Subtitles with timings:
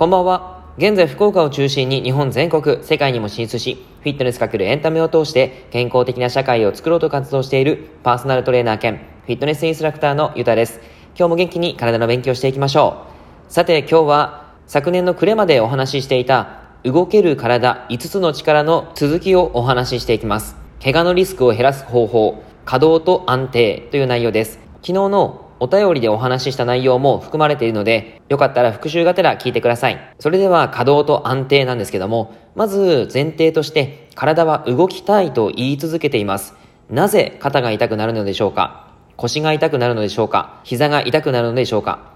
[0.00, 0.64] こんばんは。
[0.78, 10.80] 現在福岡を中心に日本全国、世界にも進出し、フィットネスかけるエンタメを通して健康的な社会を作ろうと活動しているパーソナルトレーナー兼フィットネスインストラクターのゆたです。
[11.18, 13.08] 今日も元気に体の勉強していきましょ
[13.50, 13.52] う。
[13.52, 20.56] さて今日は昨年の暮れまでお話ししていた動ける体5つの力の続きをお話ししていきます。
[20.82, 24.60] 怪我のリスクを減らす方法、稼働と安定という内容です。
[24.76, 30.14] 昨日のお便りでお話しした内容も含まれているので、よかったら復習がてら聞いてください。
[30.18, 36.54] それでは稼働と安定なんですけども、まず前提として体は動きたいと言い続けています。
[36.88, 38.88] なぜ肩が痛くなるのでしょうか？
[39.16, 40.60] 腰が痛くなるのでしょうか？
[40.64, 42.10] 膝が痛くなるのでしょうか？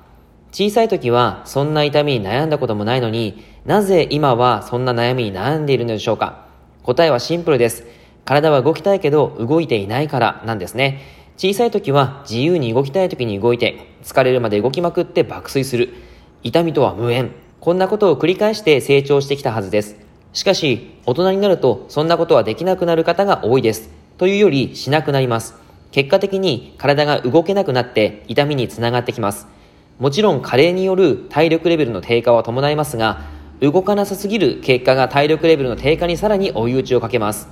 [0.51, 6.47] 小さい時はそんな痛みに悩んだこともないのになぜ今はそんな悩みに悩んでいるのでしょうか？
[6.83, 7.85] 答えはシンプルです。
[8.25, 11.24] 体は動きたいけど動いていないからなんですね。
[11.37, 15.93] 小さい時は自由に動きたい時に動いて、疲れるまで動きまくって爆睡する。
[16.45, 17.33] 痛みとは無縁。
[17.61, 19.97] こんなことを繰り返して成長してきたはずです。
[20.33, 23.91] しかし、大人になるとそんなことはできなくなる方が多いです。
[24.17, 25.57] というよりしなくなります。
[25.91, 29.49] 結果的に体が動けなくなって痛みにつながってきます。
[29.99, 33.23] もちろん加齢による体力レベルの低下は伴いますが、
[33.61, 37.49] 動かなさすぎる結果が体力レベルの低下にさらに追い打ちをかけます。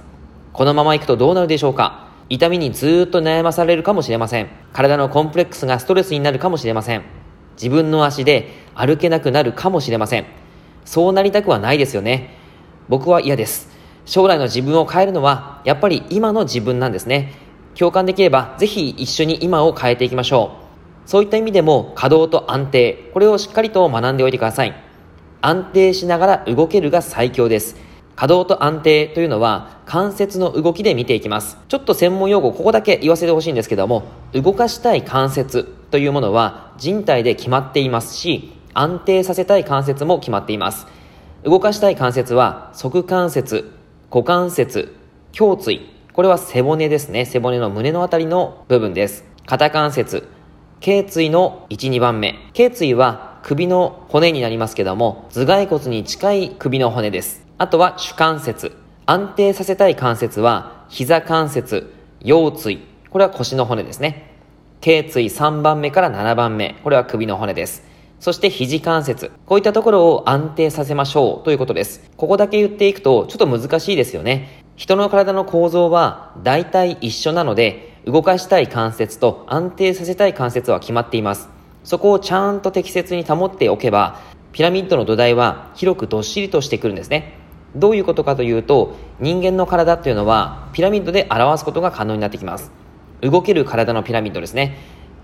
[0.52, 2.11] このまま行くとどうなるでしょうか？
[2.28, 4.48] 痛みにずっと悩まされるかもしれません。
[4.72, 7.02] 体のコンプレックスがストレスになるかもしれません。
[7.54, 10.26] 自分の足で歩けなくなるかもしれません。
[10.84, 12.36] そうなりたくはないですよね。
[12.88, 13.68] 僕は嫌です。
[14.04, 17.34] 将来の自分を変えるのは、やっぱり今の自分なんですね。
[17.74, 20.56] 共感できれば、ぜひ一緒に今を変えていきましょ
[21.06, 21.08] う。
[21.08, 24.74] そういった意味でも、稼働と安定、これをしっかりと学んでおいてください。
[25.40, 27.76] 安定しながら動けるが最強です。
[28.16, 31.58] 稼働と安定というのは関節の動きで見ていきます。
[31.68, 40.86] ちょっと専門用語ここだけ言わせてほしいんですけども、動かしたい関節というものは人体で決まっていますし、安定させたい関節も決まっています。
[41.44, 43.72] 動かしたい関節は側関節、
[44.10, 44.94] 股関節、
[45.38, 45.80] 胸椎、
[46.12, 47.24] これは背骨ですね。
[47.24, 49.24] 背骨の胸のあたりの部分です。
[49.46, 50.28] 肩関節、
[50.80, 52.36] 頸椎の1、2番目。
[52.52, 57.42] 頸椎は首の骨になりますけども、頭蓋骨に近い首の骨です。
[57.62, 58.76] あとは主関節。
[59.06, 62.80] 安定させたい関節は、膝関節、腰椎。
[63.08, 64.32] これは腰の骨ですね。
[64.80, 66.74] 頸椎3番目から7番目。
[66.82, 67.84] これは首の骨です。
[68.18, 69.30] そして肘関節。
[69.46, 72.10] こういったところを安定させましょうということです。
[72.16, 74.64] ここだけ言っていくとちょっと難しいですよね。
[74.74, 81.48] 人の体の構造は大体一緒なので、動かしたい関節と安定させたい関節は決まっています。
[81.84, 84.18] そこをちゃんと適切に保っておけば、
[84.50, 87.40] ピラミッドの土台は広くどっしりとしてくるんですね。
[87.74, 92.70] どういうことかというと人間の体っていうのはピラミッドで表すことが可能になってきます。
[93.20, 94.78] 動ける体のピラミッドですね。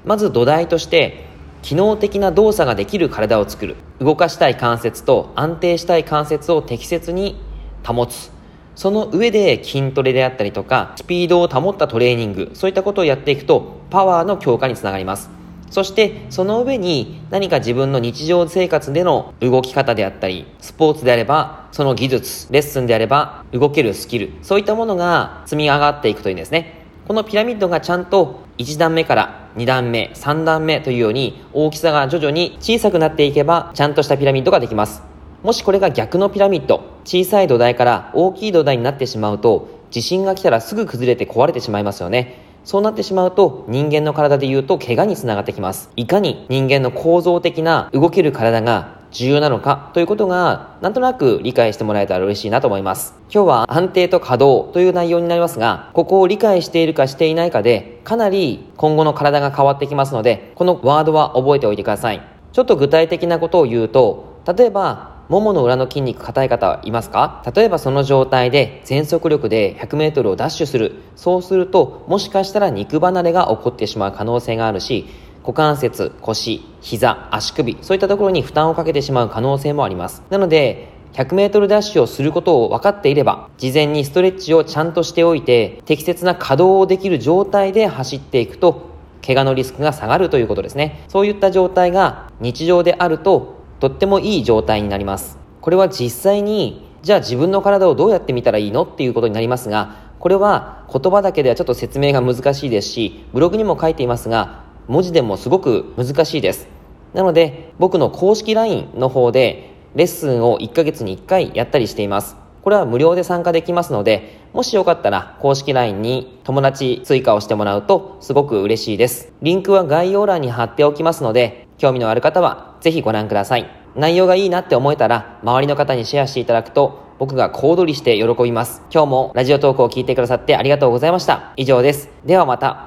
[0.05, 1.27] まず土台として
[1.63, 3.77] 機能的な動作ができる体を作る。
[3.99, 7.41] 動かしたい関節と安定したい関節を適切に
[7.85, 8.31] 保つ。
[8.77, 12.51] その上で筋トレであったりとかスピードを保ったトレーニング。
[12.55, 15.38] そういったことをやっていくとパワーの強化につながります。
[15.71, 26.85] そしてその上に何か自分の日常生活での動き方であったり、スポーツであればその技術、レッスンであれば動けるスキル、そういったものが積み上がっていくというんですね。
[27.07, 35.03] このピラミッドがちゃんと1段目から2段目、3段目というように大きさが徐々に小さくなっていけばちゃんとしたピラミッドができます。
[35.43, 42.48] もしこれが逆のピラミッド、小さい土台から大きい土台になってしまうと地震が来たらすぐ崩れて壊れてしまいますよね。
[42.69, 45.89] そうなってしまうと人間の体で言うと怪我につながってきます。
[45.97, 53.15] いかに人間の構造的な動ける体が重要なのかということがなんとなく理解してもらえたら嬉しいなと思います。
[53.33, 62.21] 今日は安定と稼働という内容になりますが、ここを理解しているかしていないかでかなり今後の体が変わってきますので、このワードは覚えておいてください。
[62.53, 67.43] ちょっと具体的なことを言うと、例えばももの裏の筋肉硬い方いますか？
[67.55, 70.97] 例えばその状態で全速力で 100m をダッシュする。
[71.17, 75.07] そうすると、もしかしたら肉離れが起こってしまう可能性があるし、
[75.43, 80.23] 股関節、腰、膝、足首、そういったところに負担をかけてしまう可能性もあります。
[80.31, 88.89] なので、100m ダッシュをすることを分かっていれば、事前にストレッチをちゃんとしておいて、適切な稼働をできる状態で走っていくと、
[89.27, 91.05] 怪我のリスクが下がるということですね。
[91.09, 95.39] そういった状態が日常であると、とってもいい状態になります。
[95.61, 106.69] これは実際に、じゃあ自分の体をどうやって見たらいいのっていうことになりますが、これは言葉だけではちょっと説明が難しいですし、ブログにも書いていますが、文字でもすごく難しいです。
[107.15, 112.37] なので、僕の公式 LINE の方で、レッスンを1ヶ月に1回やったりしています。
[112.63, 119.33] これは無料で参加できますので、もしよかったら公式 LINE に友達追加をしてもらうとすごく嬉しいです。
[119.41, 123.71] リンクは概要欄に貼っておきますので、興味のある方はぜひご覧ください。
[123.97, 128.83] 内容がいいなって思えたら、周りの方にシェアしていただくと、僕が小躍りして喜びます。
[128.93, 131.53] 今日もラジオトークを聞いてくださってありがとうございました。
[131.57, 132.11] 以上です。
[132.25, 132.87] ではまた。